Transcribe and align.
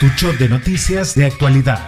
tu 0.00 0.08
shot 0.08 0.36
de 0.36 0.48
noticias 0.48 1.14
de 1.14 1.24
actualidad. 1.24 1.80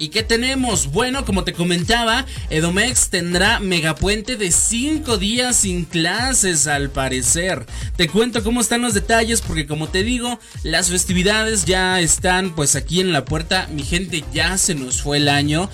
¿Y 0.00 0.08
qué 0.08 0.22
tenemos? 0.22 0.92
Bueno, 0.92 1.24
como 1.24 1.44
te 1.44 1.52
comentaba, 1.52 2.24
Edomex 2.50 3.10
tendrá 3.10 3.58
megapuente 3.58 4.36
de 4.36 4.52
5 4.52 5.18
días 5.18 5.56
sin 5.56 5.84
clases 5.84 6.66
al 6.68 6.90
parecer. 6.90 7.66
Te 7.96 8.08
cuento 8.08 8.44
cómo 8.44 8.60
están 8.60 8.82
los 8.82 8.94
detalles 8.94 9.40
porque 9.40 9.66
como 9.66 9.88
te 9.88 10.04
digo, 10.04 10.38
las 10.62 10.90
festividades 10.90 11.64
ya 11.64 12.00
están 12.00 12.54
pues 12.54 12.76
aquí 12.76 13.00
en 13.00 13.12
la 13.12 13.24
puerta. 13.24 13.68
Mi 13.72 13.82
gente, 13.82 14.24
ya 14.32 14.56
se 14.58 14.74
nos 14.74 15.02
fue 15.02 15.18
el 15.18 15.28
año 15.28 15.68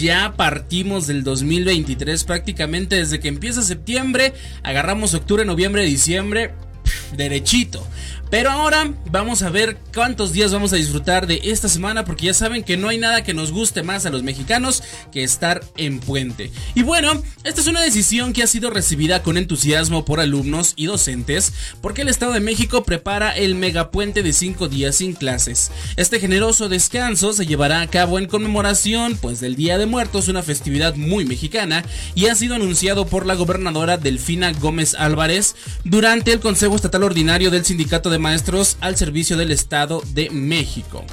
ya 0.00 0.32
partimos 0.34 1.06
del 1.06 1.24
2023 1.24 2.24
prácticamente 2.24 2.96
desde 2.96 3.20
que 3.20 3.28
empieza 3.28 3.62
septiembre, 3.62 4.32
agarramos 4.62 5.12
octubre, 5.12 5.44
noviembre, 5.44 5.84
diciembre, 5.84 6.54
derechito. 7.16 7.86
Pero 8.30 8.50
ahora 8.50 8.92
vamos 9.12 9.42
a 9.42 9.50
ver 9.50 9.78
cuántos 9.94 10.32
días 10.32 10.52
vamos 10.52 10.72
a 10.72 10.76
disfrutar 10.76 11.28
de 11.28 11.40
esta 11.44 11.68
semana 11.68 12.04
porque 12.04 12.26
ya 12.26 12.34
saben 12.34 12.64
que 12.64 12.76
no 12.76 12.88
hay 12.88 12.98
nada 12.98 13.22
que 13.22 13.32
nos 13.32 13.52
guste 13.52 13.84
más 13.84 14.06
a 14.06 14.10
los 14.10 14.24
mexicanos 14.24 14.82
que 15.12 15.22
estar 15.22 15.62
en 15.76 16.00
puente. 16.00 16.50
Y 16.74 16.82
bueno, 16.82 17.22
esta 17.44 17.60
es 17.60 17.68
una 17.68 17.80
decisión 17.80 18.32
que 18.32 18.42
ha 18.42 18.48
sido 18.48 18.70
recibida 18.70 19.22
con 19.22 19.36
entusiasmo 19.36 20.04
por 20.04 20.18
alumnos 20.18 20.72
y 20.74 20.86
docentes 20.86 21.52
porque 21.80 22.02
el 22.02 22.08
Estado 22.08 22.32
de 22.32 22.40
México 22.40 22.82
prepara 22.82 23.30
el 23.36 23.54
megapuente 23.54 24.24
de 24.24 24.32
5 24.32 24.68
días 24.68 24.96
sin 24.96 25.12
clases. 25.12 25.70
Este 25.96 26.18
generoso 26.18 26.68
descanso 26.68 27.34
se 27.34 27.46
llevará 27.46 27.82
a 27.82 27.86
cabo 27.86 28.18
en 28.18 28.26
conmemoración 28.26 29.16
pues 29.16 29.38
del 29.38 29.54
Día 29.54 29.78
de 29.78 29.86
Muertos, 29.86 30.26
una 30.26 30.42
festividad 30.42 30.96
muy 30.96 31.24
mexicana 31.24 31.84
y 32.16 32.26
ha 32.26 32.34
sido 32.34 32.56
anunciado 32.56 33.06
por 33.06 33.26
la 33.26 33.34
gobernadora 33.34 33.96
Delfina 33.96 34.52
Gómez 34.52 34.96
Álvarez 34.96 35.54
durante 35.84 36.32
el 36.32 36.40
Consejo 36.40 36.74
Estatal 36.74 37.03
Ordinario 37.04 37.50
del 37.50 37.64
Sindicato 37.64 38.10
de 38.10 38.18
maestros 38.18 38.76
al 38.80 38.96
servicio 38.96 39.36
del 39.36 39.50
Estado 39.50 40.02
de 40.14 40.30
México. 40.30 41.04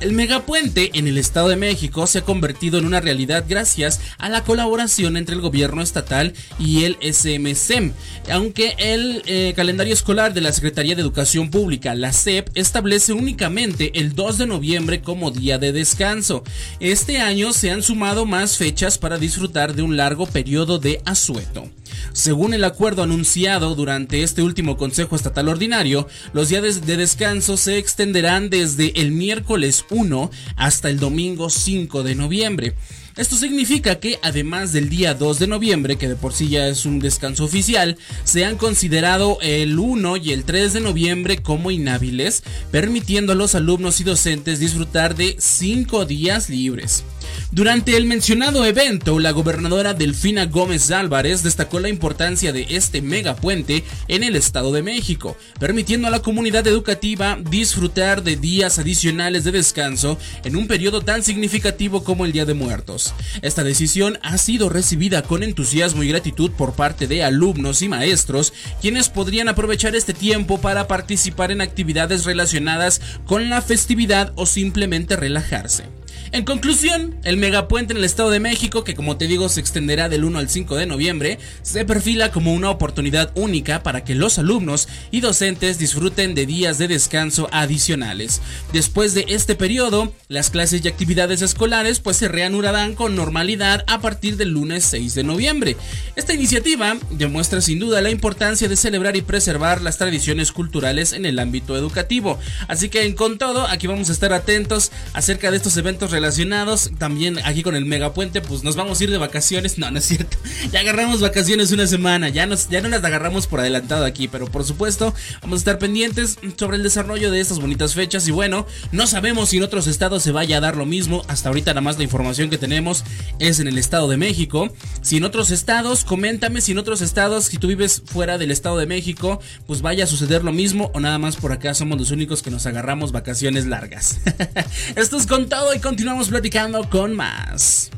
El 0.00 0.12
megapuente 0.12 0.90
en 0.94 1.08
el 1.08 1.18
Estado 1.18 1.48
de 1.48 1.56
México 1.56 2.06
se 2.06 2.18
ha 2.18 2.22
convertido 2.22 2.78
en 2.78 2.86
una 2.86 3.00
realidad 3.00 3.44
gracias 3.48 4.00
a 4.18 4.28
la 4.28 4.44
colaboración 4.44 5.16
entre 5.16 5.34
el 5.34 5.40
gobierno 5.40 5.82
estatal 5.82 6.34
y 6.58 6.84
el 6.84 6.96
SMCEM, 7.00 7.92
aunque 8.30 8.74
el 8.78 9.22
eh, 9.26 9.52
calendario 9.56 9.94
escolar 9.94 10.34
de 10.34 10.40
la 10.40 10.52
Secretaría 10.52 10.94
de 10.94 11.02
Educación 11.02 11.50
Pública, 11.50 11.94
la 11.94 12.12
SEP, 12.12 12.48
establece 12.54 13.12
únicamente 13.12 13.98
el 13.98 14.14
2 14.14 14.38
de 14.38 14.46
noviembre 14.46 15.00
como 15.00 15.30
día 15.30 15.58
de 15.58 15.72
descanso. 15.72 16.44
Este 16.80 17.18
año 17.18 17.52
se 17.52 17.70
han 17.70 17.82
sumado 17.82 18.26
más 18.26 18.56
fechas 18.56 18.98
para 18.98 19.18
disfrutar 19.18 19.74
de 19.74 19.82
un 19.82 19.96
largo 19.96 20.26
periodo 20.26 20.78
de 20.78 21.00
asueto. 21.04 21.68
Según 22.12 22.54
el 22.54 22.64
acuerdo 22.64 23.02
anunciado 23.02 23.74
durante 23.74 24.22
este 24.22 24.42
último 24.42 24.76
Consejo 24.76 25.16
Estatal 25.16 25.48
Ordinario, 25.48 26.08
los 26.32 26.48
días 26.48 26.86
de 26.86 26.96
descanso 26.96 27.56
se 27.56 27.78
extenderán 27.78 28.50
desde 28.50 29.00
el 29.00 29.12
miércoles 29.12 29.84
1 29.90 30.30
hasta 30.56 30.90
el 30.90 30.98
domingo 30.98 31.50
5 31.50 32.02
de 32.02 32.14
noviembre. 32.14 32.74
Esto 33.18 33.34
significa 33.34 33.98
que 33.98 34.20
además 34.22 34.72
del 34.72 34.88
día 34.88 35.12
2 35.12 35.40
de 35.40 35.48
noviembre, 35.48 35.96
que 35.96 36.08
de 36.08 36.14
por 36.14 36.32
sí 36.32 36.48
ya 36.50 36.68
es 36.68 36.86
un 36.86 37.00
descanso 37.00 37.44
oficial, 37.44 37.98
se 38.22 38.44
han 38.44 38.56
considerado 38.56 39.38
el 39.42 39.76
1 39.76 40.18
y 40.18 40.32
el 40.32 40.44
3 40.44 40.72
de 40.74 40.80
noviembre 40.80 41.42
como 41.42 41.72
inhábiles, 41.72 42.44
permitiendo 42.70 43.32
a 43.32 43.34
los 43.34 43.56
alumnos 43.56 44.00
y 44.00 44.04
docentes 44.04 44.60
disfrutar 44.60 45.16
de 45.16 45.34
5 45.36 46.04
días 46.04 46.48
libres. 46.48 47.02
Durante 47.50 47.96
el 47.96 48.04
mencionado 48.04 48.64
evento, 48.64 49.18
la 49.18 49.30
gobernadora 49.30 49.94
Delfina 49.94 50.46
Gómez 50.46 50.90
Álvarez 50.90 51.42
destacó 51.42 51.80
la 51.80 51.88
importancia 51.88 52.52
de 52.52 52.66
este 52.70 53.02
megapuente 53.02 53.84
en 54.06 54.22
el 54.22 54.36
Estado 54.36 54.72
de 54.72 54.82
México, 54.82 55.36
permitiendo 55.58 56.08
a 56.08 56.10
la 56.10 56.20
comunidad 56.20 56.66
educativa 56.66 57.38
disfrutar 57.50 58.22
de 58.22 58.36
días 58.36 58.78
adicionales 58.78 59.44
de 59.44 59.52
descanso 59.52 60.18
en 60.44 60.56
un 60.56 60.66
periodo 60.66 61.00
tan 61.00 61.22
significativo 61.22 62.04
como 62.04 62.24
el 62.24 62.32
Día 62.32 62.44
de 62.44 62.54
Muertos. 62.54 63.14
Esta 63.42 63.64
decisión 63.64 64.18
ha 64.22 64.38
sido 64.38 64.68
recibida 64.68 65.22
con 65.22 65.42
entusiasmo 65.42 66.02
y 66.02 66.08
gratitud 66.08 66.50
por 66.52 66.74
parte 66.74 67.06
de 67.06 67.24
alumnos 67.24 67.82
y 67.82 67.88
maestros, 67.88 68.52
quienes 68.80 69.08
podrían 69.08 69.48
aprovechar 69.48 69.96
este 69.96 70.14
tiempo 70.14 70.60
para 70.60 70.86
participar 70.86 71.50
en 71.50 71.60
actividades 71.60 72.24
relacionadas 72.24 73.00
con 73.26 73.48
la 73.48 73.62
festividad 73.62 74.32
o 74.36 74.46
simplemente 74.46 75.16
relajarse. 75.16 75.97
En 76.30 76.44
conclusión, 76.44 77.16
el 77.24 77.38
megapuente 77.38 77.94
en 77.94 77.98
el 77.98 78.04
Estado 78.04 78.30
de 78.30 78.38
México, 78.38 78.84
que 78.84 78.94
como 78.94 79.16
te 79.16 79.26
digo 79.26 79.48
se 79.48 79.60
extenderá 79.60 80.10
del 80.10 80.24
1 80.24 80.38
al 80.38 80.50
5 80.50 80.76
de 80.76 80.84
noviembre, 80.84 81.38
se 81.62 81.86
perfila 81.86 82.30
como 82.30 82.52
una 82.52 82.68
oportunidad 82.68 83.32
única 83.34 83.82
para 83.82 84.04
que 84.04 84.14
los 84.14 84.38
alumnos 84.38 84.88
y 85.10 85.20
docentes 85.20 85.78
disfruten 85.78 86.34
de 86.34 86.44
días 86.44 86.76
de 86.76 86.86
descanso 86.86 87.48
adicionales. 87.50 88.42
Después 88.74 89.14
de 89.14 89.24
este 89.28 89.54
periodo, 89.54 90.12
las 90.28 90.50
clases 90.50 90.84
y 90.84 90.88
actividades 90.88 91.40
escolares 91.40 92.00
pues 92.00 92.18
se 92.18 92.28
reanudarán 92.28 92.94
con 92.94 93.16
normalidad 93.16 93.84
a 93.86 94.00
partir 94.00 94.36
del 94.36 94.50
lunes 94.50 94.84
6 94.84 95.14
de 95.14 95.24
noviembre. 95.24 95.76
Esta 96.14 96.34
iniciativa 96.34 96.98
demuestra 97.10 97.62
sin 97.62 97.78
duda 97.78 98.02
la 98.02 98.10
importancia 98.10 98.68
de 98.68 98.76
celebrar 98.76 99.16
y 99.16 99.22
preservar 99.22 99.80
las 99.80 99.96
tradiciones 99.96 100.52
culturales 100.52 101.14
en 101.14 101.24
el 101.24 101.38
ámbito 101.38 101.74
educativo. 101.74 102.38
Así 102.68 102.90
que 102.90 103.14
con 103.14 103.38
todo, 103.38 103.66
aquí 103.66 103.86
vamos 103.86 104.10
a 104.10 104.12
estar 104.12 104.34
atentos 104.34 104.92
acerca 105.14 105.50
de 105.50 105.56
estos 105.56 105.76
eventos 105.78 106.12
relacionados. 106.18 106.90
También 106.98 107.38
aquí 107.44 107.62
con 107.62 107.76
el 107.76 107.84
megapuente, 107.84 108.40
pues 108.40 108.64
nos 108.64 108.74
vamos 108.74 109.00
a 109.00 109.04
ir 109.04 109.10
de 109.10 109.18
vacaciones. 109.18 109.78
No, 109.78 109.90
no 109.90 109.98
es 109.98 110.04
cierto. 110.04 110.36
Ya 110.72 110.80
agarramos 110.80 111.20
vacaciones 111.20 111.72
una 111.72 111.86
semana. 111.86 112.28
Ya, 112.28 112.44
nos, 112.44 112.68
ya 112.68 112.80
no 112.80 112.88
las 112.88 113.02
agarramos 113.02 113.46
por 113.46 113.60
adelantado 113.60 114.04
aquí. 114.04 114.28
Pero 114.28 114.46
por 114.46 114.64
supuesto, 114.64 115.14
vamos 115.40 115.58
a 115.58 115.60
estar 115.60 115.78
pendientes 115.78 116.38
sobre 116.56 116.76
el 116.76 116.82
desarrollo 116.82 117.30
de 117.30 117.40
estas 117.40 117.60
bonitas 117.60 117.94
fechas. 117.94 118.26
Y 118.26 118.32
bueno, 118.32 118.66
no 118.90 119.06
sabemos 119.06 119.50
si 119.50 119.58
en 119.58 119.62
otros 119.62 119.86
estados 119.86 120.22
se 120.22 120.32
vaya 120.32 120.58
a 120.58 120.60
dar 120.60 120.76
lo 120.76 120.84
mismo. 120.84 121.22
Hasta 121.28 121.48
ahorita 121.48 121.70
nada 121.70 121.80
más 121.80 121.96
la 121.96 122.04
información 122.04 122.50
que 122.50 122.58
tenemos 122.58 123.04
es 123.38 123.60
en 123.60 123.68
el 123.68 123.78
Estado 123.78 124.08
de 124.08 124.16
México. 124.16 124.68
Si 125.00 125.16
en 125.16 125.24
otros 125.24 125.50
estados, 125.50 126.04
coméntame 126.04 126.60
si 126.60 126.72
en 126.72 126.78
otros 126.78 127.00
estados, 127.00 127.44
si 127.44 127.58
tú 127.58 127.68
vives 127.68 128.02
fuera 128.04 128.38
del 128.38 128.50
Estado 128.50 128.78
de 128.78 128.86
México, 128.86 129.40
pues 129.66 129.80
vaya 129.82 130.04
a 130.04 130.06
suceder 130.08 130.42
lo 130.42 130.52
mismo. 130.52 130.90
O 130.94 131.00
nada 131.00 131.18
más 131.18 131.36
por 131.36 131.52
acá 131.52 131.74
somos 131.74 131.98
los 131.98 132.10
únicos 132.10 132.42
que 132.42 132.50
nos 132.50 132.66
agarramos 132.66 133.12
vacaciones 133.12 133.66
largas. 133.66 134.18
Esto 134.96 135.16
es 135.16 135.26
con 135.26 135.48
todo 135.48 135.72
y 135.74 135.78
continuamos 135.78 136.07
continuamos 136.08 136.28
platicando 136.30 136.88
con 136.88 137.14
más. 137.14 137.90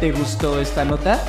¿Te 0.00 0.10
gustó 0.12 0.58
esta 0.58 0.86
nota? 0.86 1.22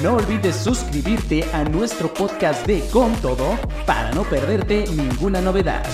No 0.00 0.14
olvides 0.14 0.54
suscribirte 0.54 1.44
a 1.52 1.64
nuestro 1.64 2.14
podcast 2.14 2.64
de 2.68 2.86
Con 2.92 3.16
Todo 3.16 3.58
para 3.84 4.12
no 4.12 4.22
perderte 4.22 4.84
ninguna 4.86 5.40
novedad. 5.40 5.84